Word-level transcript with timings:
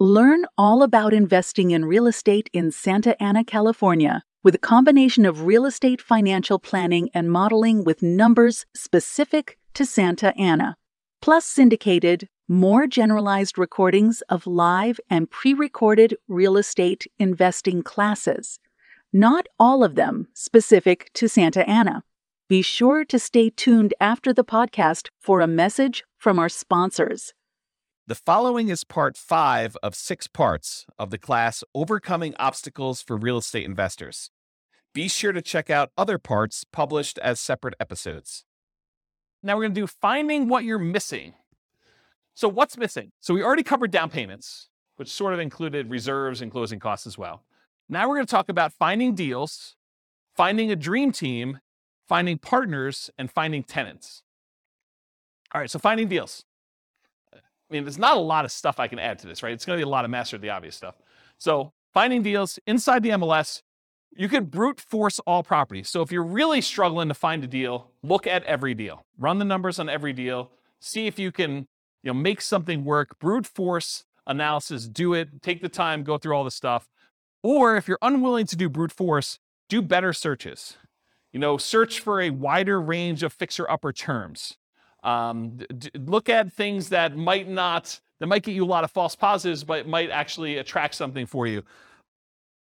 Learn 0.00 0.44
all 0.56 0.84
about 0.84 1.12
investing 1.12 1.72
in 1.72 1.84
real 1.84 2.06
estate 2.06 2.48
in 2.52 2.70
Santa 2.70 3.20
Ana, 3.20 3.42
California, 3.42 4.22
with 4.44 4.54
a 4.54 4.58
combination 4.58 5.26
of 5.26 5.42
real 5.42 5.66
estate 5.66 6.00
financial 6.00 6.60
planning 6.60 7.10
and 7.14 7.32
modeling 7.32 7.82
with 7.82 8.00
numbers 8.00 8.64
specific 8.76 9.58
to 9.74 9.84
Santa 9.84 10.32
Ana, 10.36 10.76
plus 11.20 11.44
syndicated, 11.44 12.28
more 12.46 12.86
generalized 12.86 13.58
recordings 13.58 14.22
of 14.28 14.46
live 14.46 15.00
and 15.10 15.32
pre 15.32 15.52
recorded 15.52 16.16
real 16.28 16.56
estate 16.56 17.08
investing 17.18 17.82
classes, 17.82 18.60
not 19.12 19.48
all 19.58 19.82
of 19.82 19.96
them 19.96 20.28
specific 20.32 21.10
to 21.14 21.28
Santa 21.28 21.68
Ana. 21.68 22.04
Be 22.48 22.62
sure 22.62 23.04
to 23.06 23.18
stay 23.18 23.50
tuned 23.50 23.94
after 24.00 24.32
the 24.32 24.44
podcast 24.44 25.08
for 25.18 25.40
a 25.40 25.48
message 25.48 26.04
from 26.16 26.38
our 26.38 26.48
sponsors. 26.48 27.34
The 28.08 28.14
following 28.14 28.70
is 28.70 28.84
part 28.84 29.18
five 29.18 29.76
of 29.82 29.94
six 29.94 30.26
parts 30.26 30.86
of 30.98 31.10
the 31.10 31.18
class 31.18 31.62
Overcoming 31.74 32.34
Obstacles 32.38 33.02
for 33.02 33.18
Real 33.18 33.36
Estate 33.36 33.66
Investors. 33.66 34.30
Be 34.94 35.08
sure 35.08 35.32
to 35.32 35.42
check 35.42 35.68
out 35.68 35.90
other 35.94 36.16
parts 36.16 36.64
published 36.64 37.18
as 37.18 37.38
separate 37.38 37.74
episodes. 37.78 38.46
Now 39.42 39.56
we're 39.56 39.64
going 39.64 39.74
to 39.74 39.80
do 39.82 39.86
finding 39.86 40.48
what 40.48 40.64
you're 40.64 40.78
missing. 40.78 41.34
So, 42.32 42.48
what's 42.48 42.78
missing? 42.78 43.10
So, 43.20 43.34
we 43.34 43.42
already 43.42 43.62
covered 43.62 43.90
down 43.90 44.08
payments, 44.08 44.70
which 44.96 45.10
sort 45.10 45.34
of 45.34 45.38
included 45.38 45.90
reserves 45.90 46.40
and 46.40 46.50
closing 46.50 46.80
costs 46.80 47.06
as 47.06 47.18
well. 47.18 47.42
Now 47.90 48.08
we're 48.08 48.14
going 48.14 48.26
to 48.26 48.30
talk 48.30 48.48
about 48.48 48.72
finding 48.72 49.14
deals, 49.14 49.76
finding 50.34 50.72
a 50.72 50.76
dream 50.76 51.12
team, 51.12 51.60
finding 52.08 52.38
partners, 52.38 53.10
and 53.18 53.30
finding 53.30 53.64
tenants. 53.64 54.22
All 55.54 55.60
right, 55.60 55.70
so 55.70 55.78
finding 55.78 56.08
deals. 56.08 56.46
I 57.70 57.74
mean, 57.74 57.84
there's 57.84 57.98
not 57.98 58.16
a 58.16 58.20
lot 58.20 58.44
of 58.44 58.52
stuff 58.52 58.80
I 58.80 58.88
can 58.88 58.98
add 58.98 59.18
to 59.20 59.26
this, 59.26 59.42
right? 59.42 59.52
It's 59.52 59.64
going 59.64 59.78
to 59.78 59.84
be 59.84 59.86
a 59.86 59.90
lot 59.90 60.04
of 60.04 60.10
master 60.10 60.36
of 60.36 60.42
the 60.42 60.50
obvious 60.50 60.74
stuff. 60.76 60.94
So 61.36 61.72
finding 61.92 62.22
deals 62.22 62.58
inside 62.66 63.02
the 63.02 63.10
MLS, 63.10 63.62
you 64.16 64.28
can 64.28 64.46
brute 64.46 64.80
force 64.80 65.18
all 65.20 65.42
properties. 65.42 65.88
So 65.88 66.02
if 66.02 66.10
you're 66.10 66.24
really 66.24 66.60
struggling 66.60 67.08
to 67.08 67.14
find 67.14 67.44
a 67.44 67.46
deal, 67.46 67.90
look 68.02 68.26
at 68.26 68.42
every 68.44 68.74
deal. 68.74 69.04
Run 69.18 69.38
the 69.38 69.44
numbers 69.44 69.78
on 69.78 69.88
every 69.88 70.12
deal. 70.12 70.50
See 70.80 71.06
if 71.06 71.18
you 71.18 71.30
can, 71.30 71.68
you 72.02 72.12
know, 72.12 72.14
make 72.14 72.40
something 72.40 72.84
work. 72.84 73.18
Brute 73.18 73.46
force 73.46 74.04
analysis, 74.26 74.88
do 74.88 75.14
it. 75.14 75.42
Take 75.42 75.62
the 75.62 75.68
time, 75.68 76.04
go 76.04 76.18
through 76.18 76.34
all 76.34 76.44
the 76.44 76.50
stuff. 76.50 76.88
Or 77.42 77.76
if 77.76 77.86
you're 77.86 77.98
unwilling 78.02 78.46
to 78.46 78.56
do 78.56 78.68
brute 78.68 78.92
force, 78.92 79.38
do 79.68 79.82
better 79.82 80.12
searches. 80.12 80.76
You 81.32 81.40
know, 81.40 81.58
search 81.58 82.00
for 82.00 82.20
a 82.20 82.30
wider 82.30 82.80
range 82.80 83.22
of 83.22 83.32
fixer 83.32 83.70
upper 83.70 83.92
terms. 83.92 84.56
Um, 85.08 85.58
d- 85.78 85.90
look 85.94 86.28
at 86.28 86.52
things 86.52 86.90
that 86.90 87.16
might 87.16 87.48
not, 87.48 87.98
that 88.18 88.26
might 88.26 88.42
get 88.42 88.54
you 88.54 88.64
a 88.64 88.66
lot 88.66 88.84
of 88.84 88.90
false 88.90 89.14
positives, 89.16 89.64
but 89.64 89.88
might 89.88 90.10
actually 90.10 90.58
attract 90.58 90.94
something 90.94 91.24
for 91.24 91.46
you. 91.46 91.62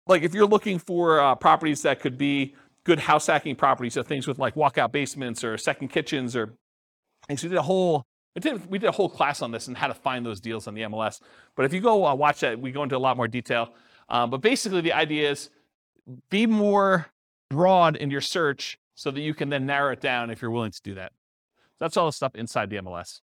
Like 0.07 0.21
if 0.21 0.33
you're 0.35 0.45
looking 0.45 0.77
for 0.77 1.19
uh, 1.19 1.35
properties 1.35 1.81
that 1.81 1.99
could 1.99 2.17
be 2.17 2.53
good 2.83 2.99
house 2.99 3.25
hacking 3.25 3.55
properties, 3.55 3.95
so 3.95 4.03
things 4.03 4.27
with 4.27 4.37
like 4.37 4.53
walkout 4.53 4.91
basements 4.91 5.43
or 5.43 5.57
second 5.57 5.87
kitchens 5.87 6.35
or 6.35 6.53
things. 7.27 7.41
We 7.41 7.49
did 7.49 7.57
a 7.57 7.63
whole, 7.63 8.05
we 8.35 8.41
did, 8.41 8.69
we 8.69 8.77
did 8.77 8.87
a 8.87 8.91
whole 8.91 9.09
class 9.09 9.41
on 9.41 9.51
this 9.51 9.67
and 9.67 9.75
how 9.75 9.87
to 9.87 9.95
find 9.95 10.23
those 10.23 10.39
deals 10.39 10.67
on 10.67 10.75
the 10.75 10.81
MLS. 10.83 11.21
But 11.55 11.65
if 11.65 11.73
you 11.73 11.81
go 11.81 12.05
uh, 12.05 12.13
watch 12.13 12.41
that, 12.41 12.59
we 12.59 12.71
go 12.71 12.83
into 12.83 12.95
a 12.95 12.99
lot 12.99 13.17
more 13.17 13.27
detail. 13.27 13.73
Um, 14.07 14.29
but 14.29 14.41
basically, 14.41 14.81
the 14.81 14.93
idea 14.93 15.31
is 15.31 15.49
be 16.29 16.45
more 16.45 17.07
broad 17.49 17.95
in 17.95 18.11
your 18.11 18.21
search 18.21 18.77
so 18.93 19.09
that 19.09 19.21
you 19.21 19.33
can 19.33 19.49
then 19.49 19.65
narrow 19.65 19.91
it 19.93 20.01
down 20.01 20.29
if 20.29 20.43
you're 20.43 20.51
willing 20.51 20.71
to 20.71 20.81
do 20.83 20.93
that. 20.93 21.11
That's 21.79 21.97
all 21.97 22.07
the 22.07 22.11
stuff 22.11 22.35
inside 22.35 22.69
the 22.69 22.77
MLS. 22.77 23.21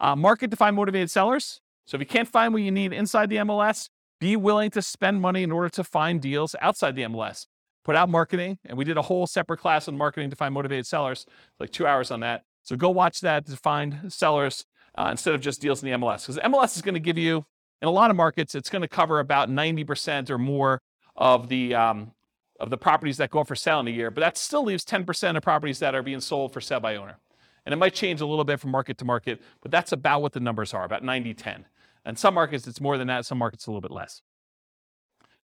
Uh, 0.00 0.16
market 0.16 0.50
to 0.50 0.56
find 0.56 0.76
motivated 0.76 1.10
sellers. 1.10 1.60
So 1.86 1.96
if 1.96 2.00
you 2.00 2.06
can't 2.06 2.28
find 2.28 2.52
what 2.52 2.62
you 2.62 2.70
need 2.70 2.92
inside 2.92 3.30
the 3.30 3.36
MLS, 3.36 3.88
be 4.20 4.36
willing 4.36 4.70
to 4.70 4.82
spend 4.82 5.20
money 5.20 5.42
in 5.42 5.52
order 5.52 5.68
to 5.70 5.84
find 5.84 6.20
deals 6.20 6.54
outside 6.60 6.96
the 6.96 7.02
MLS. 7.02 7.46
Put 7.84 7.96
out 7.96 8.08
marketing, 8.08 8.58
and 8.64 8.76
we 8.76 8.84
did 8.84 8.96
a 8.96 9.02
whole 9.02 9.26
separate 9.26 9.58
class 9.58 9.86
on 9.86 9.96
marketing 9.96 10.30
to 10.30 10.36
find 10.36 10.52
motivated 10.52 10.86
sellers, 10.86 11.26
like 11.60 11.70
two 11.70 11.86
hours 11.86 12.10
on 12.10 12.20
that. 12.20 12.42
So 12.62 12.74
go 12.74 12.90
watch 12.90 13.20
that 13.20 13.46
to 13.46 13.56
find 13.56 14.12
sellers 14.12 14.64
uh, 14.96 15.08
instead 15.10 15.34
of 15.34 15.40
just 15.40 15.60
deals 15.60 15.82
in 15.82 15.90
the 15.90 15.96
MLS. 15.96 16.22
Because 16.22 16.34
the 16.36 16.40
MLS 16.42 16.74
is 16.74 16.82
going 16.82 16.94
to 16.94 17.00
give 17.00 17.16
you, 17.16 17.44
in 17.80 17.88
a 17.88 17.92
lot 17.92 18.10
of 18.10 18.16
markets, 18.16 18.54
it's 18.54 18.70
going 18.70 18.82
to 18.82 18.88
cover 18.88 19.20
about 19.20 19.48
90% 19.48 20.30
or 20.30 20.38
more 20.38 20.80
of 21.14 21.48
the 21.48 21.74
um, 21.74 22.12
of 22.58 22.70
the 22.70 22.78
properties 22.78 23.18
that 23.18 23.30
go 23.30 23.44
for 23.44 23.54
sale 23.54 23.80
in 23.80 23.88
a 23.88 23.90
year. 23.90 24.10
But 24.10 24.22
that 24.22 24.38
still 24.38 24.64
leaves 24.64 24.84
10% 24.84 25.36
of 25.36 25.42
properties 25.42 25.78
that 25.80 25.94
are 25.94 26.02
being 26.02 26.20
sold 26.20 26.52
for 26.52 26.60
sale 26.60 26.80
by 26.80 26.96
owner. 26.96 27.18
And 27.66 27.72
it 27.72 27.76
might 27.76 27.94
change 27.94 28.20
a 28.20 28.26
little 28.26 28.44
bit 28.44 28.60
from 28.60 28.70
market 28.70 28.96
to 28.98 29.04
market, 29.04 29.42
but 29.60 29.72
that's 29.72 29.92
about 29.92 30.22
what 30.22 30.32
the 30.32 30.40
numbers 30.40 30.72
are, 30.72 30.84
about 30.84 31.02
90 31.02 31.34
10. 31.34 31.66
And 32.04 32.16
some 32.16 32.34
markets, 32.34 32.68
it's 32.68 32.80
more 32.80 32.96
than 32.96 33.08
that, 33.08 33.26
some 33.26 33.36
markets, 33.36 33.66
a 33.66 33.70
little 33.70 33.80
bit 33.80 33.90
less. 33.90 34.22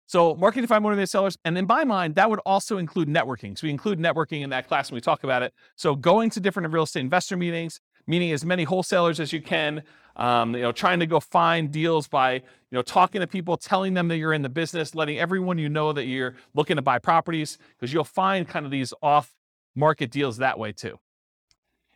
So, 0.08 0.34
marketing 0.36 0.62
to 0.62 0.68
find 0.68 0.82
motivated 0.82 1.10
sellers. 1.10 1.36
And 1.44 1.58
in 1.58 1.66
my 1.66 1.84
mind, 1.84 2.14
that 2.14 2.30
would 2.30 2.38
also 2.46 2.78
include 2.78 3.08
networking. 3.08 3.58
So, 3.58 3.66
we 3.66 3.70
include 3.70 3.98
networking 3.98 4.42
in 4.42 4.50
that 4.50 4.66
class 4.66 4.90
when 4.90 4.96
we 4.96 5.00
talk 5.02 5.24
about 5.24 5.42
it. 5.42 5.52
So, 5.74 5.94
going 5.94 6.30
to 6.30 6.40
different 6.40 6.72
real 6.72 6.84
estate 6.84 7.00
investor 7.00 7.36
meetings, 7.36 7.80
meeting 8.06 8.32
as 8.32 8.44
many 8.44 8.64
wholesalers 8.64 9.20
as 9.20 9.32
you 9.32 9.42
can, 9.42 9.82
um, 10.14 10.54
you 10.54 10.62
know, 10.62 10.72
trying 10.72 11.00
to 11.00 11.06
go 11.06 11.20
find 11.20 11.70
deals 11.70 12.08
by, 12.08 12.34
you 12.34 12.42
know, 12.70 12.82
talking 12.82 13.20
to 13.20 13.26
people, 13.26 13.56
telling 13.56 13.94
them 13.94 14.08
that 14.08 14.16
you're 14.16 14.32
in 14.32 14.42
the 14.42 14.48
business, 14.48 14.94
letting 14.94 15.18
everyone 15.18 15.58
you 15.58 15.68
know 15.68 15.92
that 15.92 16.04
you're 16.04 16.36
looking 16.54 16.76
to 16.76 16.82
buy 16.82 16.98
properties, 16.98 17.58
because 17.76 17.92
you'll 17.92 18.04
find 18.04 18.48
kind 18.48 18.64
of 18.64 18.70
these 18.70 18.94
off 19.02 19.34
market 19.74 20.10
deals 20.10 20.38
that 20.38 20.58
way 20.58 20.72
too. 20.72 20.98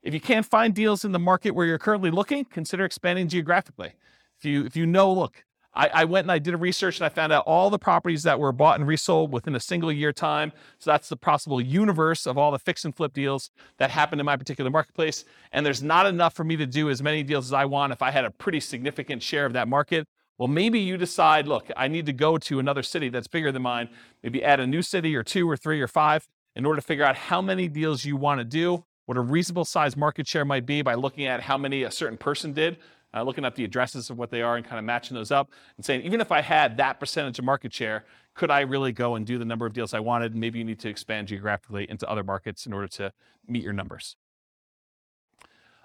If 0.03 0.15
you 0.15 0.21
can't 0.21 0.47
find 0.47 0.75
deals 0.75 1.05
in 1.05 1.13
the 1.13 1.19
market 1.19 1.51
where 1.51 1.67
you're 1.67 1.79
currently 1.79 2.11
looking, 2.11 2.45
consider 2.45 2.85
expanding 2.85 3.29
geographically. 3.29 3.93
If 4.39 4.45
you 4.45 4.65
if 4.65 4.75
you 4.77 4.87
know, 4.87 5.13
look, 5.13 5.45
I, 5.75 5.89
I, 5.89 6.05
went 6.05 6.25
and 6.25 6.33
I 6.33 6.39
did 6.39 6.55
a 6.55 6.57
research 6.57 6.99
and 6.99 7.07
I 7.07 7.11
found 7.11 7.33
out 7.33 7.45
all 7.47 7.71
the 7.71 7.79
properties 7.79 8.25
that 8.25 8.41
were 8.41 8.51
bought 8.51 8.81
and 8.81 8.89
resold 8.89 9.33
within 9.33 9.55
a 9.55 9.61
single 9.61 9.93
year 9.93 10.13
time. 10.13 10.53
So 10.79 10.91
that's 10.91 11.09
the 11.09 11.17
possible 11.17 11.61
universe 11.61 12.27
of 12.27 12.37
all 12.37 12.51
the 12.51 12.59
fix 12.59 12.85
and 12.85 12.97
flip 12.97 13.13
deals 13.13 13.51
that 13.77 13.91
happened 13.91 14.21
in 14.21 14.25
my 14.25 14.37
particular 14.37 14.71
marketplace. 14.71 15.25
And 15.53 15.65
there's 15.65 15.83
not 15.83 16.07
enough 16.07 16.35
for 16.35 16.45
me 16.45 16.57
to 16.57 16.67
do 16.67 16.91
as 16.91 17.03
many 17.03 17.23
deals 17.23 17.47
as 17.47 17.53
I 17.53 17.67
want 17.67 17.93
if 17.93 18.03
I 18.03 18.11
had 18.11 18.25
a 18.25 18.31
pretty 18.31 18.59
significant 18.59 19.23
share 19.23 19.47
of 19.47 19.53
that 19.53 19.69
market. 19.69 20.09
Well, 20.39 20.49
maybe 20.49 20.81
you 20.81 20.97
decide, 20.97 21.47
look, 21.47 21.71
I 21.77 21.87
need 21.87 22.07
to 22.07 22.13
go 22.13 22.39
to 22.39 22.59
another 22.59 22.83
city 22.83 23.11
that's 23.11 23.29
bigger 23.29 23.53
than 23.53 23.63
mine, 23.63 23.91
maybe 24.23 24.43
add 24.43 24.59
a 24.59 24.67
new 24.67 24.83
city 24.83 25.15
or 25.15 25.23
two 25.23 25.49
or 25.49 25.57
three 25.57 25.81
or 25.81 25.89
five 25.89 26.27
in 26.57 26.65
order 26.65 26.81
to 26.81 26.87
figure 26.87 27.05
out 27.05 27.15
how 27.15 27.41
many 27.41 27.69
deals 27.69 28.05
you 28.05 28.17
want 28.17 28.41
to 28.41 28.45
do 28.45 28.85
what 29.11 29.17
a 29.17 29.21
reasonable 29.21 29.65
size 29.65 29.97
market 29.97 30.25
share 30.25 30.45
might 30.45 30.65
be 30.65 30.83
by 30.83 30.95
looking 30.95 31.27
at 31.27 31.41
how 31.41 31.59
many 31.59 31.83
a 31.83 31.91
certain 31.91 32.17
person 32.17 32.53
did, 32.53 32.77
uh, 33.13 33.21
looking 33.25 33.45
at 33.45 33.57
the 33.57 33.65
addresses 33.65 34.09
of 34.09 34.17
what 34.17 34.31
they 34.31 34.41
are 34.41 34.55
and 34.57 34.65
kind 34.65 34.79
of 34.79 34.85
matching 34.85 35.17
those 35.17 35.33
up 35.33 35.51
and 35.77 35.85
saying, 35.85 36.03
even 36.03 36.21
if 36.21 36.31
I 36.31 36.41
had 36.41 36.77
that 36.77 37.01
percentage 37.01 37.37
of 37.41 37.45
market 37.45 37.75
share, 37.75 38.05
could 38.35 38.53
I 38.53 38.61
really 38.61 38.93
go 38.93 39.17
and 39.17 39.27
do 39.27 39.37
the 39.37 39.45
number 39.45 39.67
of 39.67 39.73
deals 39.73 39.95
I 39.95 39.99
wanted? 39.99 40.37
Maybe 40.37 40.61
you 40.61 40.65
need 40.65 40.79
to 40.79 40.89
expand 40.89 41.27
geographically 41.27 41.91
into 41.91 42.09
other 42.09 42.23
markets 42.23 42.67
in 42.67 42.73
order 42.73 42.87
to 42.87 43.13
meet 43.49 43.65
your 43.65 43.73
numbers. 43.73 44.15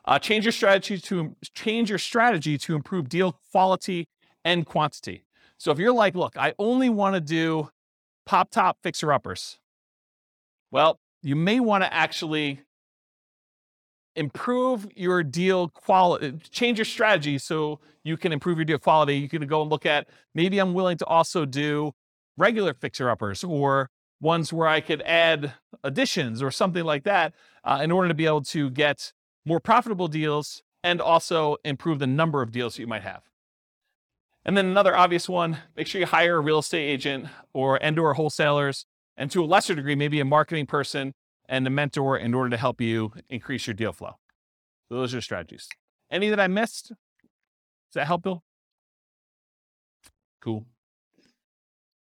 Uh, 0.06 0.20
change 0.20 0.46
your 0.46 0.52
strategy 0.52 1.00
to 1.00 1.36
change 1.56 1.90
your 1.90 1.98
strategy 1.98 2.60
to 2.60 2.76
improve 2.76 3.10
deal 3.10 3.40
quality 3.52 4.08
and 4.44 4.68
quantity. 4.68 5.26
So 5.58 5.72
if 5.72 5.80
you're 5.80 5.92
like, 5.92 6.14
look, 6.14 6.38
I 6.38 6.54
only 6.60 6.90
want 6.90 7.16
to 7.16 7.22
do 7.22 7.72
pop 8.28 8.52
top 8.52 8.78
fixer 8.84 9.12
uppers, 9.12 9.58
well, 10.70 11.00
you 11.24 11.36
may 11.36 11.60
want 11.60 11.84
to 11.84 11.92
actually 11.92 12.60
improve 14.16 14.88
your 14.96 15.24
deal 15.24 15.70
quality, 15.70 16.34
change 16.52 16.78
your 16.78 16.86
strategy 16.86 17.38
so 17.38 17.80
you 18.04 18.18
can 18.18 18.32
improve 18.32 18.58
your 18.58 18.66
deal 18.66 18.78
quality. 18.78 19.16
You 19.16 19.30
can 19.30 19.46
go 19.48 19.62
and 19.62 19.70
look 19.70 19.86
at 19.86 20.08
maybe 20.34 20.60
I'm 20.60 20.74
willing 20.74 20.98
to 20.98 21.06
also 21.06 21.46
do 21.46 21.92
regular 22.38 22.74
fixer 22.74 23.10
uppers 23.10 23.44
or 23.44 23.90
ones 24.22 24.54
where 24.54 24.68
I 24.68 24.82
could 24.82 25.02
add 25.04 25.54
additions 25.84 26.42
or 26.42 26.52
something 26.52 26.84
like 26.84 27.04
that 27.04 27.34
uh, 27.64 27.80
in 27.84 27.92
order 27.92 28.08
to 28.08 28.14
be 28.14 28.26
able 28.26 28.44
to 28.44 28.70
get 28.70 29.14
more 29.46 29.60
profitable 29.60 30.08
deals 30.08 30.64
and 30.84 31.02
also 31.02 31.58
improve 31.64 32.00
the 32.00 32.08
number 32.08 32.42
of 32.42 32.52
deals 32.52 32.78
you 32.80 32.88
might 32.88 33.04
have. 33.04 33.24
And 34.46 34.56
then 34.56 34.68
another 34.68 34.96
obvious 34.96 35.28
one, 35.28 35.58
make 35.76 35.88
sure 35.88 36.00
you 36.00 36.08
hire 36.08 36.38
a 36.38 36.40
real 36.40 36.60
estate 36.60 36.86
agent 36.86 37.28
or 37.54 37.82
and 37.82 37.98
or 37.98 38.14
wholesalers 38.14 38.86
and 39.18 39.32
to 39.32 39.44
a 39.44 39.46
lesser 39.46 39.74
degree 39.76 39.96
maybe 39.96 40.20
a 40.20 40.26
marketing 40.26 40.68
person 40.68 41.14
and 41.48 41.66
a 41.66 41.70
mentor 41.70 42.18
in 42.18 42.34
order 42.34 42.50
to 42.50 42.58
help 42.58 42.82
you 42.82 43.12
increase 43.30 43.68
your 43.68 43.74
deal 43.74 43.94
flow. 43.94 44.16
Those 44.90 45.14
are 45.14 45.22
strategies. 45.22 45.68
Any 46.12 46.30
that 46.30 46.40
I 46.40 46.48
missed? 46.48 46.90
Does 46.90 47.94
that 47.96 48.08
help, 48.08 48.24
Bill? 48.24 48.44
Cool. 50.42 50.66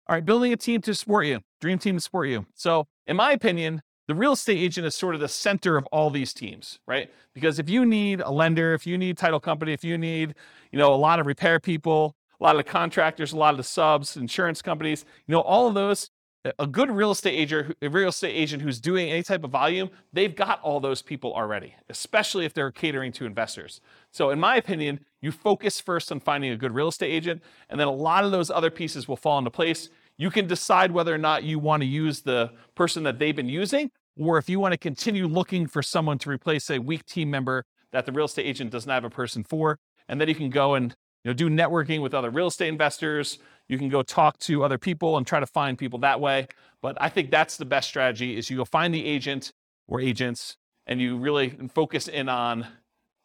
All 0.09 0.15
right, 0.15 0.25
building 0.25 0.53
a 0.53 0.57
team 0.57 0.81
to 0.83 0.95
support 0.95 1.27
you, 1.27 1.41
dream 1.61 1.79
team 1.79 1.97
to 1.97 2.01
support 2.01 2.29
you. 2.29 2.47
So, 2.55 2.87
in 3.07 3.17
my 3.17 3.33
opinion, 3.33 3.83
the 4.09 4.15
real 4.15 4.33
estate 4.33 4.59
agent 4.59 4.87
is 4.87 4.95
sort 4.95 5.17
of 5.17 5.21
the 5.21 5.29
center 5.29 5.77
of 5.77 5.85
all 5.87 6.11
these 6.11 6.33
teams, 6.33 6.79
right? 6.87 7.11
Because 7.35 7.59
if 7.59 7.69
you 7.69 7.85
need 7.85 8.21
a 8.21 8.31
lender, 8.31 8.73
if 8.73 8.87
you 8.87 8.97
need 8.97 9.19
title 9.19 9.41
company, 9.41 9.73
if 9.73 9.83
you 9.83 9.99
need, 9.99 10.35
you 10.71 10.79
know, 10.79 10.95
a 10.95 10.97
lot 10.97 11.19
of 11.19 11.27
repair 11.27 11.59
people, 11.59 12.15
a 12.41 12.45
lot 12.45 12.55
of 12.55 12.65
the 12.65 12.71
contractors, 12.71 13.33
a 13.33 13.37
lot 13.37 13.51
of 13.51 13.57
the 13.57 13.65
subs, 13.65 14.17
insurance 14.17 14.63
companies, 14.63 15.05
you 15.27 15.33
know, 15.33 15.41
all 15.41 15.67
of 15.67 15.75
those, 15.75 16.11
a 16.59 16.67
good 16.67 16.91
real 16.91 17.11
estate 17.11 17.33
agent, 17.33 17.77
a 17.83 17.89
real 17.89 18.09
estate 18.09 18.33
agent 18.33 18.63
who's 18.63 18.81
doing 18.81 19.11
any 19.11 19.23
type 19.23 19.45
of 19.45 19.51
volume, 19.51 19.91
they've 20.13 20.35
got 20.35 20.61
all 20.63 20.81
those 20.81 21.03
people 21.03 21.33
already, 21.33 21.75
especially 21.89 22.45
if 22.45 22.55
they're 22.55 22.71
catering 22.71 23.13
to 23.13 23.27
investors. 23.27 23.81
So, 24.11 24.31
in 24.31 24.39
my 24.39 24.57
opinion, 24.57 25.01
you 25.21 25.33
focus 25.33 25.81
first 25.81 26.13
on 26.13 26.21
finding 26.21 26.53
a 26.53 26.57
good 26.57 26.73
real 26.73 26.89
estate 26.89 27.11
agent, 27.11 27.43
and 27.71 27.81
then 27.81 27.89
a 27.89 27.93
lot 27.93 28.25
of 28.25 28.31
those 28.31 28.51
other 28.51 28.71
pieces 28.71 29.09
will 29.09 29.17
fall 29.17 29.39
into 29.39 29.51
place. 29.51 29.89
You 30.19 30.31
can 30.31 30.47
decide 30.47 30.91
whether 30.93 31.15
or 31.15 31.19
not 31.19 31.45
you 31.45 31.59
want 31.59 31.83
to 31.83 31.87
use 31.87 32.23
the 32.23 32.51
person 32.75 33.03
that 33.05 33.19
they've 33.19 33.37
been 33.37 33.49
using, 33.49 33.91
or 34.19 34.39
if 34.39 34.49
you 34.49 34.61
want 34.61 34.73
to 34.73 34.79
continue 34.79 35.27
looking 35.27 35.67
for 35.67 35.83
someone 35.83 36.19
to 36.19 36.31
replace 36.31 36.71
a 36.71 36.79
weak 36.79 37.05
team 37.07 37.31
member 37.31 37.65
that 37.93 38.07
the 38.07 38.13
real 38.13 38.27
estate 38.27 38.47
agent 38.47 38.71
doesn't 38.71 38.91
have 38.91 39.05
a 39.05 39.11
person 39.11 39.45
for. 39.45 39.79
And 40.09 40.21
then 40.21 40.29
you 40.29 40.35
can 40.35 40.51
go 40.51 40.75
and 40.75 40.95
you 41.25 41.31
know, 41.31 41.35
do 41.35 41.51
networking 41.51 42.01
with 42.03 42.15
other 42.15 42.31
real 42.31 42.47
estate 42.47 42.69
investors. 42.69 43.39
You 43.69 43.79
can 43.79 43.89
go 43.89 44.03
talk 44.03 44.39
to 44.41 44.63
other 44.65 44.79
people 44.79 45.17
and 45.17 45.27
try 45.27 45.41
to 45.41 45.47
find 45.47 45.77
people 45.77 45.99
that 46.01 46.21
way. 46.21 46.49
But 46.83 46.97
I 47.01 47.09
think 47.09 47.31
that's 47.31 47.57
the 47.57 47.65
best 47.65 47.89
strategy 47.89 48.37
is 48.37 48.49
you 48.49 48.57
go 48.57 48.65
find 48.65 48.95
the 48.95 49.05
agent 49.05 49.53
or 49.89 50.01
agents 50.01 50.57
and 50.87 51.01
you 51.01 51.17
really 51.17 51.51
focus 51.75 52.07
in 52.07 52.29
on 52.29 52.67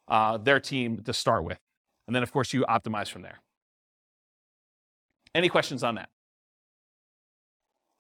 uh, 0.07 0.37
their 0.37 0.59
team 0.59 1.01
to 1.03 1.13
start 1.13 1.43
with. 1.43 1.59
And 2.07 2.15
then, 2.15 2.23
of 2.23 2.31
course, 2.31 2.53
you 2.53 2.65
optimize 2.65 3.07
from 3.07 3.21
there. 3.21 3.39
Any 5.33 5.47
questions 5.47 5.83
on 5.83 5.95
that? 5.95 6.09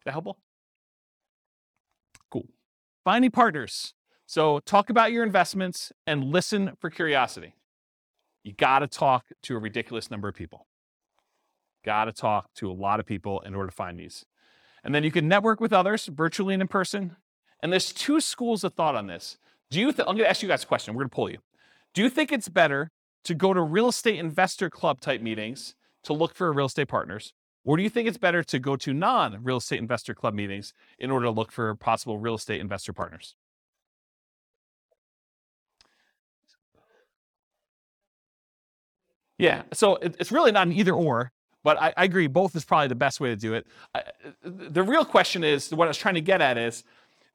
That 0.05 0.11
helpful? 0.11 0.37
Cool. 2.31 2.47
Finding 3.03 3.31
partners. 3.31 3.93
So 4.25 4.59
talk 4.59 4.89
about 4.89 5.11
your 5.11 5.23
investments 5.23 5.91
and 6.07 6.23
listen 6.23 6.71
for 6.79 6.89
curiosity. 6.89 7.53
You 8.43 8.53
got 8.53 8.79
to 8.79 8.87
talk 8.87 9.25
to 9.43 9.55
a 9.55 9.59
ridiculous 9.59 10.09
number 10.09 10.27
of 10.27 10.35
people. 10.35 10.65
Got 11.83 12.05
to 12.05 12.11
talk 12.11 12.53
to 12.55 12.69
a 12.69 12.73
lot 12.73 12.99
of 12.99 13.05
people 13.05 13.39
in 13.41 13.55
order 13.55 13.69
to 13.69 13.75
find 13.75 13.99
these. 13.99 14.25
And 14.83 14.93
then 14.93 15.03
you 15.03 15.11
can 15.11 15.27
network 15.27 15.59
with 15.59 15.73
others 15.73 16.07
virtually 16.07 16.53
and 16.53 16.61
in 16.61 16.67
person. 16.67 17.15
And 17.61 17.71
there's 17.71 17.91
two 17.91 18.19
schools 18.19 18.63
of 18.63 18.73
thought 18.73 18.95
on 18.95 19.07
this. 19.07 19.37
Do 19.69 19.79
you 19.79 19.91
th- 19.91 20.07
I'm 20.07 20.15
going 20.15 20.25
to 20.25 20.29
ask 20.29 20.41
you 20.41 20.47
guys 20.47 20.63
a 20.63 20.67
question. 20.67 20.93
We're 20.93 21.03
going 21.03 21.09
to 21.09 21.15
pull 21.15 21.29
you. 21.29 21.37
Do 21.93 22.01
you 22.01 22.09
think 22.09 22.31
it's 22.31 22.49
better 22.49 22.91
to 23.23 23.35
go 23.35 23.53
to 23.53 23.61
real 23.61 23.89
estate 23.89 24.19
investor 24.19 24.69
club 24.69 24.99
type 24.99 25.21
meetings 25.21 25.75
to 26.03 26.13
look 26.13 26.33
for 26.33 26.51
real 26.51 26.65
estate 26.65 26.87
partners? 26.87 27.33
Or 27.63 27.77
do 27.77 27.83
you 27.83 27.89
think 27.89 28.07
it's 28.07 28.17
better 28.17 28.43
to 28.43 28.59
go 28.59 28.75
to 28.75 28.93
non 28.93 29.43
real 29.43 29.57
estate 29.57 29.79
investor 29.79 30.15
club 30.15 30.33
meetings 30.33 30.73
in 30.97 31.11
order 31.11 31.25
to 31.25 31.31
look 31.31 31.51
for 31.51 31.75
possible 31.75 32.17
real 32.17 32.35
estate 32.35 32.59
investor 32.59 32.93
partners? 32.93 33.35
Yeah, 39.37 39.63
so 39.73 39.95
it's 39.95 40.31
really 40.31 40.51
not 40.51 40.67
an 40.67 40.73
either 40.73 40.93
or, 40.93 41.31
but 41.63 41.81
I, 41.81 41.93
I, 41.97 42.05
agree 42.05 42.27
both 42.27 42.55
is 42.55 42.65
probably 42.65 42.87
the 42.87 42.95
best 42.95 43.19
way 43.19 43.29
to 43.29 43.35
do 43.35 43.53
it. 43.53 43.67
I, 43.93 44.03
the 44.43 44.83
real 44.83 45.05
question 45.05 45.43
is 45.43 45.71
what 45.71 45.85
I 45.85 45.89
was 45.89 45.97
trying 45.97 46.15
to 46.15 46.21
get 46.21 46.41
at 46.41 46.57
is 46.57 46.83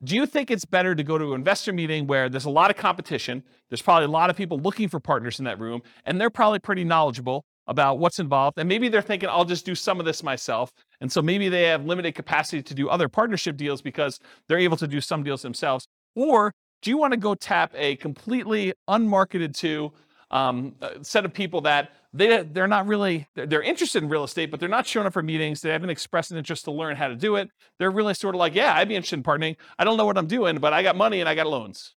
do 0.05 0.15
you 0.15 0.27
think 0.27 0.51
it's 0.51 0.65
better 0.65 0.95
to 0.95 1.03
go 1.03 1.17
to 1.17 1.29
an 1.29 1.35
investor 1.35 1.73
meeting 1.73 2.07
where 2.07 2.29
there's 2.29 2.45
a 2.45 2.51
lot 2.51 2.71
of 2.71 2.77
competition? 2.77 3.43
There's 3.71 3.81
probably 3.83 4.05
a 4.05 4.11
lot 4.11 4.29
of 4.29 4.37
people 4.37 4.59
looking 4.59 4.89
for 4.89 5.01
partners 5.01 5.39
in 5.39 5.47
that 5.47 5.59
room, 5.59 5.83
and 6.05 6.21
they're 6.21 6.31
probably 6.31 6.59
pretty 6.59 6.85
knowledgeable 6.85 7.45
about 7.67 7.99
what's 7.99 8.19
involved. 8.19 8.59
And 8.59 8.69
maybe 8.69 8.89
they're 8.89 9.03
thinking, 9.03 9.29
I'll 9.29 9.45
just 9.45 9.65
do 9.65 9.75
some 9.75 9.99
of 9.99 10.07
this 10.07 10.23
myself. 10.23 10.71
And 11.01 11.11
so 11.11 11.23
maybe 11.23 11.49
they 11.49 11.65
have 11.65 11.85
limited 11.85 12.15
capacity 12.15 12.63
to 12.63 12.75
do 12.75 12.89
other 12.89 13.09
partnership 13.09 13.57
deals 13.57 13.83
because 13.83 14.21
they're 14.49 14.59
able 14.59 14.77
to 14.77 14.87
do 14.87 15.01
some 15.01 15.23
deals 15.23 15.43
themselves. 15.43 15.87
Or 16.15 16.53
do 16.83 16.91
you 16.91 16.99
want 16.99 17.13
to 17.13 17.17
go 17.17 17.35
tap 17.35 17.73
a 17.75 17.97
completely 17.97 18.73
unmarketed 18.89 19.57
to 19.57 19.93
um, 20.31 20.75
set 21.03 21.25
of 21.25 21.33
people 21.33 21.61
that 21.63 21.93
they, 22.13 22.43
they're 22.43 22.67
not 22.67 22.87
really, 22.87 23.29
they're, 23.35 23.63
interested 23.63 24.03
in 24.03 24.09
real 24.09 24.25
estate, 24.25 24.51
but 24.51 24.59
they're 24.59 24.69
not 24.69 24.87
showing 24.87 25.07
up 25.07 25.13
for 25.13 25.23
meetings. 25.23 25.61
They 25.61 25.71
haven't 25.71 25.91
expressed 25.91 26.31
an 26.31 26.39
interest 26.39 26.65
to 26.65 26.73
learn 26.73 26.97
how 26.97 27.09
to 27.09 27.15
do 27.15 27.37
it. 27.37 27.51
They're 27.79 27.91
really 27.91 28.15
sort 28.15 28.35
of 28.35 28.39
like, 28.39 28.55
yeah, 28.55 28.75
I'd 28.75 28.89
be 28.89 28.97
interested 28.97 29.17
in 29.17 29.23
partnering. 29.23 29.57
I 29.79 29.85
don't 29.85 29.97
know 29.97 30.07
what 30.07 30.19
I'm 30.19 30.27
doing, 30.27 30.59
but 30.59 30.73
I 30.73 30.83
got 30.83 30.97
money 30.97 31.21
and 31.21 31.29
I 31.29 31.35
got 31.35 31.47
loans. 31.47 31.95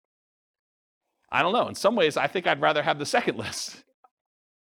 I 1.30 1.42
don't 1.42 1.52
know. 1.52 1.68
In 1.68 1.74
some 1.74 1.94
ways, 1.94 2.16
I 2.16 2.26
think 2.26 2.46
I'd 2.46 2.60
rather 2.60 2.82
have 2.82 2.98
the 2.98 3.06
second 3.06 3.38
list. 3.38 3.84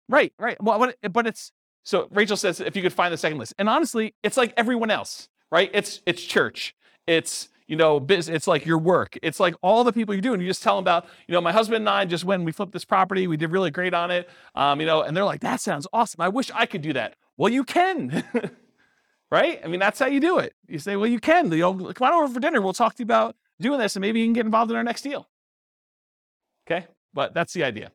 Right, 0.08 0.34
right. 0.40 0.62
Well, 0.62 0.92
but 1.12 1.28
it's 1.28 1.52
so 1.84 2.08
Rachel 2.12 2.38
says 2.38 2.60
if 2.60 2.76
you 2.76 2.82
could 2.82 2.94
find 2.94 3.14
the 3.14 3.18
second 3.18 3.38
list, 3.38 3.54
and 3.58 3.70
honestly, 3.70 4.16
it's 4.24 4.38
like 4.38 4.54
everyone 4.58 4.92
else, 4.92 5.30
right? 5.52 5.70
It's 5.74 6.02
it's 6.06 6.24
church, 6.24 6.76
it's 7.08 7.50
you 7.69 7.75
know, 7.75 8.00
business, 8.00 8.36
it's 8.36 8.48
like 8.48 8.66
your 8.66 8.80
work, 8.80 9.16
it's 9.21 9.39
like 9.39 9.54
all 9.62 9.83
the 9.83 9.94
people 9.94 10.16
you're 10.16 10.21
doing. 10.21 10.42
You 10.42 10.48
just 10.48 10.63
tell 10.63 10.75
them 10.75 10.83
about, 10.83 11.06
you 11.27 11.33
know, 11.33 11.39
my 11.39 11.51
husband 11.51 11.77
and 11.77 11.89
I 11.89 12.04
just 12.04 12.25
went, 12.25 12.39
and 12.39 12.45
we 12.45 12.51
flipped 12.51 12.71
this 12.71 12.83
property, 12.83 13.27
we 13.27 13.38
did 13.38 13.51
really 13.51 13.69
great 13.69 13.94
on 13.94 14.10
it, 14.10 14.27
um, 14.56 14.81
you 14.81 14.88
know, 14.88 15.04
and 15.04 15.16
they're 15.16 15.24
like, 15.24 15.42
that 15.42 15.62
sounds 15.62 15.86
awesome. 15.94 16.19
I 16.19 16.30
wish 16.30 16.50
I 16.56 16.66
could 16.66 16.81
do 16.81 16.94
that. 16.94 17.16
Well, 17.38 17.54
you 17.54 17.63
can. 17.63 18.24
right? 19.31 19.62
I 19.63 19.68
mean, 19.68 19.80
that's 19.80 20.00
how 20.00 20.07
you 20.07 20.19
do 20.19 20.39
it. 20.39 20.56
You 20.68 20.80
say, 20.80 20.95
well, 20.95 21.07
you 21.07 21.19
can. 21.19 21.51
You 21.51 21.60
know, 21.60 21.94
come 21.94 22.07
on 22.07 22.24
over 22.24 22.33
for 22.33 22.39
dinner. 22.39 22.60
We'll 22.60 22.74
talk 22.74 22.95
to 22.95 23.04
you 23.04 23.06
about 23.06 23.36
doing 23.62 23.80
this, 23.80 23.95
and 23.95 24.01
maybe 24.01 24.19
you 24.19 24.25
can 24.25 24.33
get 24.33 24.45
involved 24.45 24.71
in 24.71 24.77
our 24.77 24.83
next 24.83 25.04
deal. 25.04 25.30
Okay, 26.66 26.88
but 27.13 27.36
that's 27.36 27.54
the 27.54 27.63
idea. 27.63 27.92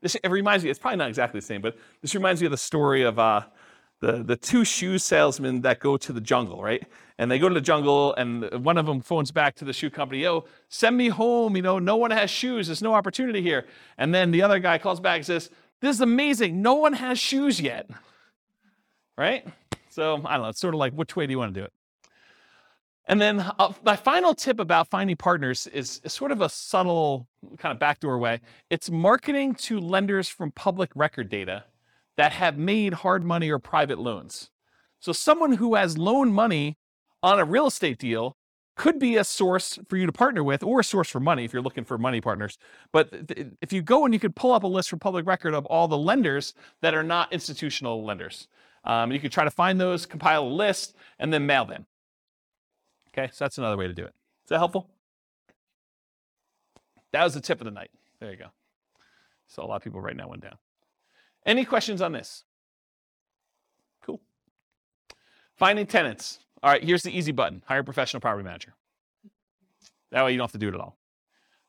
This 0.00 0.14
it 0.14 0.30
reminds 0.30 0.64
me. 0.64 0.70
It's 0.70 0.78
probably 0.78 0.96
not 0.96 1.08
exactly 1.08 1.40
the 1.40 1.46
same, 1.46 1.60
but 1.60 1.76
this 2.00 2.14
reminds 2.14 2.40
me 2.40 2.46
of 2.46 2.52
the 2.52 2.56
story 2.56 3.02
of 3.02 3.18
uh, 3.18 3.42
the 4.00 4.22
the 4.22 4.36
two 4.36 4.64
shoe 4.64 4.98
salesmen 4.98 5.62
that 5.62 5.80
go 5.80 5.96
to 5.96 6.12
the 6.12 6.20
jungle, 6.20 6.62
right? 6.62 6.86
And 7.18 7.30
they 7.30 7.38
go 7.38 7.48
to 7.48 7.54
the 7.54 7.60
jungle, 7.60 8.14
and 8.14 8.64
one 8.64 8.76
of 8.76 8.84
them 8.86 9.00
phones 9.00 9.30
back 9.30 9.54
to 9.56 9.64
the 9.64 9.72
shoe 9.72 9.90
company, 9.90 10.22
"Yo, 10.22 10.44
send 10.68 10.96
me 10.96 11.08
home. 11.08 11.56
You 11.56 11.62
know, 11.62 11.78
no 11.78 11.96
one 11.96 12.10
has 12.10 12.30
shoes. 12.30 12.66
There's 12.66 12.82
no 12.82 12.94
opportunity 12.94 13.40
here." 13.40 13.66
And 13.96 14.14
then 14.14 14.30
the 14.30 14.42
other 14.42 14.58
guy 14.58 14.78
calls 14.78 15.00
back 15.00 15.16
and 15.16 15.26
says, 15.26 15.50
"This 15.80 15.96
is 15.96 16.00
amazing. 16.00 16.60
No 16.60 16.74
one 16.74 16.92
has 16.92 17.18
shoes 17.18 17.60
yet." 17.60 17.88
Right? 19.16 19.46
So 19.88 20.20
I 20.26 20.34
don't 20.34 20.42
know. 20.42 20.48
It's 20.50 20.60
sort 20.60 20.74
of 20.74 20.78
like 20.78 20.92
which 20.92 21.16
way 21.16 21.26
do 21.26 21.32
you 21.32 21.38
want 21.38 21.54
to 21.54 21.60
do 21.60 21.64
it? 21.64 21.72
And 23.08 23.20
then 23.20 23.40
uh, 23.58 23.72
my 23.84 23.96
final 23.96 24.34
tip 24.34 24.58
about 24.58 24.88
finding 24.88 25.16
partners 25.16 25.68
is, 25.68 26.00
is, 26.02 26.12
sort 26.12 26.32
of 26.32 26.40
a 26.40 26.48
subtle 26.48 27.28
kind 27.56 27.72
of 27.72 27.78
backdoor 27.78 28.18
way. 28.18 28.40
It's 28.68 28.90
marketing 28.90 29.54
to 29.54 29.78
lenders 29.78 30.28
from 30.28 30.50
public 30.50 30.90
record 30.96 31.28
data 31.28 31.64
that 32.16 32.32
have 32.32 32.56
made 32.56 32.94
hard 32.94 33.24
money 33.24 33.50
or 33.50 33.58
private 33.58 33.98
loans. 33.98 34.50
So 35.00 35.12
someone 35.12 35.52
who 35.52 35.74
has 35.74 35.98
loan 35.98 36.32
money 36.32 36.78
on 37.22 37.38
a 37.38 37.44
real 37.44 37.66
estate 37.66 37.98
deal 37.98 38.36
could 38.76 38.98
be 38.98 39.16
a 39.16 39.24
source 39.24 39.78
for 39.88 39.96
you 39.96 40.04
to 40.04 40.12
partner 40.12 40.44
with 40.44 40.62
or 40.62 40.80
a 40.80 40.84
source 40.84 41.08
for 41.08 41.18
money 41.18 41.44
if 41.44 41.52
you're 41.52 41.62
looking 41.62 41.84
for 41.84 41.96
money 41.96 42.20
partners. 42.20 42.58
But 42.92 43.28
th- 43.28 43.48
if 43.62 43.72
you 43.72 43.82
go 43.82 44.04
and 44.04 44.12
you 44.12 44.20
could 44.20 44.36
pull 44.36 44.52
up 44.52 44.64
a 44.64 44.66
list 44.66 44.90
from 44.90 44.98
public 44.98 45.26
record 45.26 45.54
of 45.54 45.64
all 45.66 45.88
the 45.88 45.96
lenders 45.96 46.54
that 46.82 46.94
are 46.94 47.02
not 47.02 47.32
institutional 47.32 48.04
lenders. 48.04 48.48
Um, 48.84 49.10
you 49.10 49.18
could 49.18 49.32
try 49.32 49.44
to 49.44 49.50
find 49.50 49.80
those, 49.80 50.06
compile 50.06 50.44
a 50.44 50.48
list, 50.48 50.94
and 51.18 51.32
then 51.32 51.46
mail 51.46 51.64
them. 51.64 51.86
Okay, 53.08 53.30
so 53.32 53.44
that's 53.44 53.58
another 53.58 53.76
way 53.76 53.88
to 53.88 53.94
do 53.94 54.04
it. 54.04 54.14
Is 54.44 54.50
that 54.50 54.58
helpful? 54.58 54.88
That 57.12 57.24
was 57.24 57.34
the 57.34 57.40
tip 57.40 57.60
of 57.60 57.64
the 57.64 57.70
night. 57.70 57.90
There 58.20 58.30
you 58.30 58.36
go. 58.36 58.48
So 59.48 59.62
a 59.62 59.66
lot 59.66 59.76
of 59.76 59.82
people 59.82 60.00
writing 60.00 60.18
that 60.18 60.28
one 60.28 60.40
down. 60.40 60.56
Any 61.46 61.64
questions 61.64 62.02
on 62.02 62.12
this? 62.12 62.44
Cool. 64.04 64.20
Finding 65.56 65.86
tenants. 65.86 66.40
All 66.62 66.70
right, 66.70 66.82
here's 66.82 67.04
the 67.04 67.16
easy 67.16 67.32
button 67.32 67.62
hire 67.66 67.80
a 67.80 67.84
professional 67.84 68.20
property 68.20 68.44
manager. 68.44 68.74
That 70.10 70.24
way 70.24 70.32
you 70.32 70.38
don't 70.38 70.44
have 70.44 70.52
to 70.52 70.58
do 70.58 70.68
it 70.68 70.74
at 70.74 70.80
all. 70.80 70.98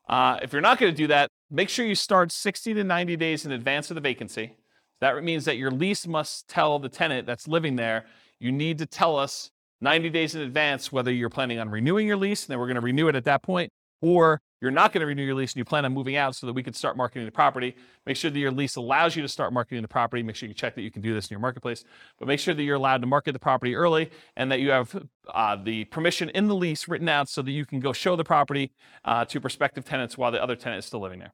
Uh, 0.08 0.38
if 0.42 0.52
you're 0.52 0.62
not 0.62 0.78
going 0.78 0.92
to 0.92 0.96
do 0.96 1.06
that, 1.06 1.30
make 1.50 1.68
sure 1.68 1.86
you 1.86 1.94
start 1.94 2.32
60 2.32 2.74
to 2.74 2.84
90 2.84 3.16
days 3.16 3.46
in 3.46 3.52
advance 3.52 3.90
of 3.90 3.94
the 3.94 4.00
vacancy. 4.00 4.56
That 5.00 5.22
means 5.22 5.44
that 5.44 5.56
your 5.56 5.70
lease 5.70 6.06
must 6.06 6.48
tell 6.48 6.78
the 6.78 6.88
tenant 6.88 7.26
that's 7.26 7.46
living 7.46 7.76
there, 7.76 8.06
you 8.40 8.50
need 8.50 8.78
to 8.78 8.86
tell 8.86 9.16
us 9.16 9.50
90 9.80 10.10
days 10.10 10.34
in 10.34 10.40
advance 10.40 10.90
whether 10.90 11.12
you're 11.12 11.28
planning 11.28 11.58
on 11.58 11.70
renewing 11.70 12.06
your 12.06 12.16
lease, 12.16 12.44
and 12.44 12.50
then 12.50 12.58
we're 12.58 12.66
going 12.66 12.76
to 12.76 12.80
renew 12.80 13.08
it 13.08 13.14
at 13.14 13.24
that 13.24 13.42
point, 13.42 13.72
or 14.00 14.40
you're 14.60 14.70
not 14.70 14.92
going 14.92 15.00
to 15.00 15.06
renew 15.06 15.22
your 15.22 15.34
lease 15.34 15.52
and 15.52 15.58
you 15.58 15.64
plan 15.64 15.84
on 15.84 15.92
moving 15.92 16.16
out 16.16 16.34
so 16.34 16.46
that 16.46 16.52
we 16.52 16.62
can 16.62 16.72
start 16.72 16.96
marketing 16.96 17.24
the 17.24 17.32
property. 17.32 17.76
Make 18.06 18.16
sure 18.16 18.30
that 18.30 18.38
your 18.38 18.50
lease 18.50 18.76
allows 18.76 19.14
you 19.14 19.22
to 19.22 19.28
start 19.28 19.52
marketing 19.52 19.82
the 19.82 19.88
property. 19.88 20.22
Make 20.22 20.36
sure 20.36 20.48
you 20.48 20.54
check 20.54 20.74
that 20.74 20.82
you 20.82 20.90
can 20.90 21.00
do 21.00 21.14
this 21.14 21.26
in 21.26 21.34
your 21.34 21.40
marketplace, 21.40 21.84
but 22.18 22.26
make 22.26 22.40
sure 22.40 22.54
that 22.54 22.62
you're 22.62 22.76
allowed 22.76 23.00
to 23.02 23.06
market 23.06 23.32
the 23.32 23.38
property 23.38 23.76
early 23.76 24.10
and 24.36 24.50
that 24.50 24.60
you 24.60 24.70
have 24.70 25.06
uh, 25.32 25.56
the 25.62 25.84
permission 25.86 26.28
in 26.30 26.48
the 26.48 26.56
lease 26.56 26.88
written 26.88 27.08
out 27.08 27.28
so 27.28 27.40
that 27.42 27.52
you 27.52 27.64
can 27.64 27.78
go 27.78 27.92
show 27.92 28.16
the 28.16 28.24
property 28.24 28.72
uh, 29.04 29.24
to 29.26 29.40
prospective 29.40 29.84
tenants 29.84 30.18
while 30.18 30.32
the 30.32 30.42
other 30.42 30.56
tenant 30.56 30.80
is 30.80 30.86
still 30.86 31.00
living 31.00 31.20
there. 31.20 31.32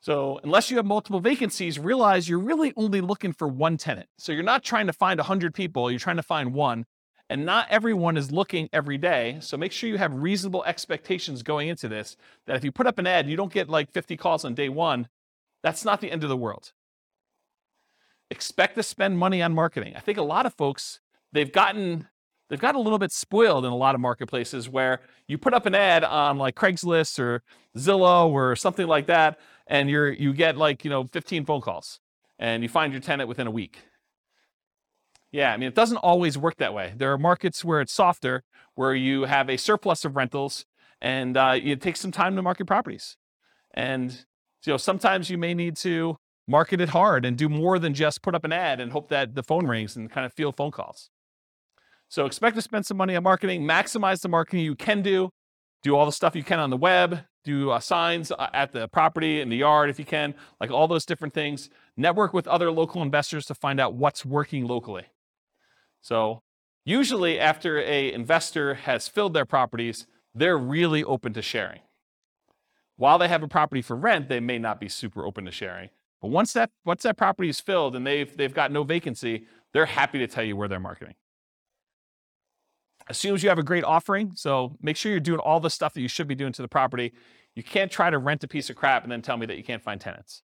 So, 0.00 0.38
unless 0.44 0.70
you 0.70 0.76
have 0.76 0.86
multiple 0.86 1.18
vacancies, 1.18 1.76
realize 1.76 2.28
you're 2.28 2.38
really 2.38 2.72
only 2.76 3.00
looking 3.00 3.32
for 3.32 3.48
one 3.48 3.76
tenant. 3.76 4.08
So, 4.16 4.30
you're 4.30 4.44
not 4.44 4.62
trying 4.62 4.86
to 4.86 4.92
find 4.92 5.18
100 5.18 5.52
people, 5.52 5.90
you're 5.90 5.98
trying 5.98 6.16
to 6.16 6.22
find 6.22 6.54
one. 6.54 6.84
And 7.30 7.44
not 7.44 7.66
everyone 7.70 8.16
is 8.16 8.32
looking 8.32 8.68
every 8.72 8.98
day. 8.98 9.38
So, 9.40 9.56
make 9.56 9.72
sure 9.72 9.88
you 9.88 9.98
have 9.98 10.14
reasonable 10.14 10.64
expectations 10.64 11.42
going 11.42 11.68
into 11.68 11.88
this 11.88 12.16
that 12.46 12.56
if 12.56 12.64
you 12.64 12.72
put 12.72 12.86
up 12.86 12.98
an 12.98 13.06
ad 13.06 13.28
you 13.28 13.36
don't 13.36 13.52
get 13.52 13.68
like 13.68 13.90
50 13.92 14.16
calls 14.16 14.44
on 14.44 14.54
day 14.54 14.68
one, 14.68 15.08
that's 15.62 15.84
not 15.84 16.00
the 16.00 16.10
end 16.10 16.22
of 16.24 16.30
the 16.30 16.36
world. 16.36 16.72
expect 18.30 18.76
to 18.76 18.82
spend 18.82 19.18
money 19.18 19.42
on 19.42 19.54
marketing. 19.54 19.94
I 19.96 20.00
think 20.00 20.18
a 20.18 20.22
lot 20.22 20.46
of 20.46 20.54
folks 20.54 21.00
they've 21.32 21.52
gotten 21.52 22.08
they've 22.48 22.60
gotten 22.60 22.80
a 22.80 22.82
little 22.82 22.98
bit 22.98 23.12
spoiled 23.12 23.64
in 23.64 23.72
a 23.72 23.76
lot 23.76 23.94
of 23.94 24.00
marketplaces 24.00 24.68
where 24.68 25.00
you 25.26 25.38
put 25.38 25.54
up 25.54 25.66
an 25.66 25.74
ad 25.74 26.04
on 26.04 26.38
like 26.38 26.54
Craigslist 26.56 27.18
or 27.18 27.42
Zillow 27.76 28.28
or 28.30 28.56
something 28.56 28.86
like 28.86 29.06
that, 29.06 29.38
and 29.66 29.90
you're 29.90 30.12
you 30.12 30.32
get 30.32 30.56
like 30.56 30.84
you 30.84 30.90
know 30.90 31.04
15 31.04 31.44
phone 31.44 31.60
calls, 31.60 32.00
and 32.38 32.62
you 32.62 32.68
find 32.68 32.92
your 32.92 33.00
tenant 33.02 33.28
within 33.28 33.46
a 33.46 33.50
week. 33.50 33.80
Yeah, 35.30 35.52
I 35.52 35.56
mean 35.56 35.68
it 35.68 35.74
doesn't 35.74 35.98
always 35.98 36.38
work 36.38 36.56
that 36.56 36.72
way. 36.72 36.94
There 36.96 37.12
are 37.12 37.18
markets 37.18 37.64
where 37.64 37.80
it's 37.80 37.92
softer, 37.92 38.44
where 38.74 38.94
you 38.94 39.24
have 39.24 39.50
a 39.50 39.56
surplus 39.56 40.04
of 40.04 40.16
rentals, 40.16 40.64
and 41.00 41.36
uh, 41.36 41.58
it 41.62 41.80
takes 41.80 42.00
some 42.00 42.12
time 42.12 42.34
to 42.36 42.42
market 42.42 42.66
properties, 42.66 43.16
and 43.74 44.24
you 44.64 44.72
know 44.72 44.76
sometimes 44.78 45.28
you 45.30 45.38
may 45.38 45.54
need 45.54 45.76
to 45.78 46.16
market 46.46 46.80
it 46.80 46.88
hard 46.90 47.26
and 47.26 47.36
do 47.36 47.48
more 47.48 47.78
than 47.78 47.92
just 47.92 48.22
put 48.22 48.34
up 48.34 48.42
an 48.44 48.52
ad 48.52 48.80
and 48.80 48.92
hope 48.92 49.08
that 49.08 49.34
the 49.34 49.42
phone 49.42 49.66
rings 49.66 49.96
and 49.96 50.10
kind 50.10 50.24
of 50.24 50.32
field 50.32 50.56
phone 50.56 50.70
calls. 50.70 51.10
So 52.08 52.24
expect 52.24 52.56
to 52.56 52.62
spend 52.62 52.86
some 52.86 52.96
money 52.96 53.14
on 53.14 53.22
marketing, 53.22 53.64
maximize 53.64 54.22
the 54.22 54.30
marketing 54.30 54.60
you 54.64 54.74
can 54.74 55.02
do, 55.02 55.28
do 55.82 55.94
all 55.94 56.06
the 56.06 56.12
stuff 56.12 56.34
you 56.34 56.42
can 56.42 56.58
on 56.58 56.70
the 56.70 56.76
web, 56.78 57.20
do 57.44 57.70
uh, 57.70 57.80
signs 57.80 58.32
uh, 58.32 58.48
at 58.54 58.72
the 58.72 58.88
property 58.88 59.42
in 59.42 59.50
the 59.50 59.56
yard 59.58 59.90
if 59.90 59.98
you 59.98 60.06
can, 60.06 60.34
like 60.58 60.70
all 60.70 60.88
those 60.88 61.04
different 61.04 61.34
things. 61.34 61.68
Network 61.98 62.32
with 62.32 62.48
other 62.48 62.70
local 62.70 63.02
investors 63.02 63.44
to 63.46 63.54
find 63.54 63.78
out 63.78 63.94
what's 63.94 64.24
working 64.24 64.66
locally. 64.66 65.04
So 66.08 66.40
usually 66.86 67.38
after 67.38 67.78
a 67.80 68.10
investor 68.10 68.72
has 68.72 69.08
filled 69.08 69.34
their 69.34 69.44
properties, 69.44 70.06
they're 70.34 70.56
really 70.56 71.04
open 71.04 71.34
to 71.34 71.42
sharing. 71.42 71.80
While 72.96 73.18
they 73.18 73.28
have 73.28 73.42
a 73.42 73.48
property 73.48 73.82
for 73.82 73.94
rent, 73.94 74.30
they 74.30 74.40
may 74.40 74.58
not 74.58 74.80
be 74.80 74.88
super 74.88 75.26
open 75.26 75.44
to 75.44 75.50
sharing. 75.50 75.90
But 76.22 76.28
once 76.28 76.54
that 76.54 76.70
once 76.86 77.02
that 77.02 77.18
property 77.18 77.50
is 77.50 77.60
filled 77.60 77.94
and 77.94 78.06
they've 78.06 78.34
they've 78.34 78.54
got 78.54 78.72
no 78.72 78.84
vacancy, 78.84 79.46
they're 79.74 79.84
happy 79.84 80.18
to 80.20 80.26
tell 80.26 80.44
you 80.44 80.56
where 80.56 80.66
they're 80.66 80.80
marketing. 80.80 81.14
Assumes 83.08 83.42
you 83.42 83.50
have 83.50 83.58
a 83.58 83.62
great 83.62 83.84
offering, 83.84 84.32
so 84.34 84.78
make 84.80 84.96
sure 84.96 85.12
you're 85.12 85.20
doing 85.20 85.40
all 85.40 85.60
the 85.60 85.68
stuff 85.68 85.92
that 85.92 86.00
you 86.00 86.08
should 86.08 86.26
be 86.26 86.34
doing 86.34 86.54
to 86.54 86.62
the 86.62 86.68
property. 86.68 87.12
You 87.54 87.62
can't 87.62 87.92
try 87.92 88.08
to 88.08 88.16
rent 88.16 88.42
a 88.44 88.48
piece 88.48 88.70
of 88.70 88.76
crap 88.76 89.02
and 89.02 89.12
then 89.12 89.20
tell 89.20 89.36
me 89.36 89.44
that 89.44 89.58
you 89.58 89.64
can't 89.64 89.82
find 89.82 90.00
tenants. 90.00 90.42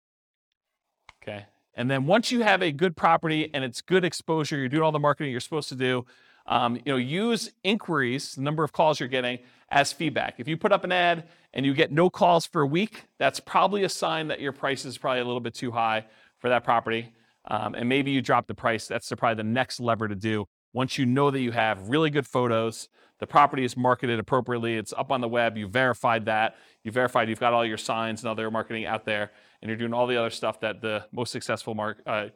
Okay. 1.22 1.46
And 1.74 1.90
then 1.90 2.06
once 2.06 2.30
you 2.30 2.42
have 2.42 2.62
a 2.62 2.70
good 2.70 2.96
property 2.96 3.50
and 3.54 3.64
it's 3.64 3.80
good 3.80 4.04
exposure, 4.04 4.58
you're 4.58 4.68
doing 4.68 4.82
all 4.82 4.92
the 4.92 4.98
marketing 4.98 5.32
you're 5.32 5.40
supposed 5.40 5.68
to 5.70 5.74
do. 5.74 6.04
Um, 6.46 6.76
you 6.76 6.92
know, 6.92 6.96
use 6.96 7.50
inquiries, 7.62 8.34
the 8.34 8.42
number 8.42 8.64
of 8.64 8.72
calls 8.72 8.98
you're 8.98 9.08
getting, 9.08 9.38
as 9.70 9.92
feedback. 9.92 10.34
If 10.38 10.48
you 10.48 10.56
put 10.56 10.72
up 10.72 10.84
an 10.84 10.92
ad 10.92 11.28
and 11.54 11.64
you 11.64 11.72
get 11.72 11.92
no 11.92 12.10
calls 12.10 12.46
for 12.46 12.62
a 12.62 12.66
week, 12.66 13.04
that's 13.18 13.40
probably 13.40 13.84
a 13.84 13.88
sign 13.88 14.28
that 14.28 14.40
your 14.40 14.52
price 14.52 14.84
is 14.84 14.98
probably 14.98 15.20
a 15.20 15.24
little 15.24 15.40
bit 15.40 15.54
too 15.54 15.70
high 15.70 16.04
for 16.38 16.48
that 16.48 16.64
property. 16.64 17.12
Um, 17.46 17.74
and 17.74 17.88
maybe 17.88 18.10
you 18.10 18.20
drop 18.20 18.46
the 18.46 18.54
price. 18.54 18.86
That's 18.86 19.10
probably 19.12 19.36
the 19.36 19.48
next 19.48 19.80
lever 19.80 20.08
to 20.08 20.14
do. 20.14 20.46
Once 20.72 20.96
you 20.98 21.04
know 21.04 21.30
that 21.30 21.40
you 21.40 21.52
have 21.52 21.88
really 21.88 22.10
good 22.10 22.26
photos, 22.26 22.88
the 23.18 23.26
property 23.26 23.64
is 23.64 23.76
marketed 23.76 24.18
appropriately, 24.18 24.76
it's 24.76 24.92
up 24.94 25.12
on 25.12 25.20
the 25.20 25.28
web, 25.28 25.56
you 25.56 25.68
verified 25.68 26.24
that, 26.24 26.56
you 26.82 26.90
verified 26.90 27.28
you've 27.28 27.38
got 27.38 27.52
all 27.52 27.64
your 27.64 27.78
signs 27.78 28.22
and 28.22 28.30
other 28.30 28.50
marketing 28.50 28.86
out 28.86 29.04
there, 29.04 29.30
and 29.60 29.68
you're 29.68 29.76
doing 29.76 29.92
all 29.92 30.06
the 30.06 30.16
other 30.16 30.30
stuff 30.30 30.60
that 30.60 30.80
the 30.80 31.04
most 31.12 31.30
successful 31.30 31.78
uh, 31.78 32.10
uh, 32.10 32.28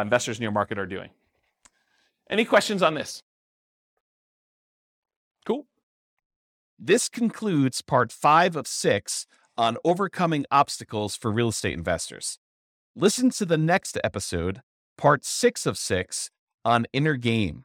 investors 0.00 0.36
in 0.36 0.42
your 0.42 0.52
market 0.52 0.78
are 0.78 0.86
doing. 0.86 1.08
Any 2.28 2.44
questions 2.44 2.82
on 2.82 2.94
this? 2.94 3.22
Cool. 5.46 5.66
This 6.78 7.08
concludes 7.08 7.80
part 7.80 8.10
five 8.10 8.56
of 8.56 8.66
six 8.66 9.26
on 9.56 9.76
overcoming 9.84 10.44
obstacles 10.50 11.16
for 11.16 11.30
real 11.30 11.48
estate 11.48 11.74
investors. 11.74 12.38
Listen 12.96 13.30
to 13.30 13.44
the 13.44 13.58
next 13.58 13.98
episode, 14.04 14.62
part 14.98 15.24
six 15.24 15.64
of 15.64 15.78
six, 15.78 16.30
on 16.64 16.86
inner 16.92 17.14
game. 17.14 17.64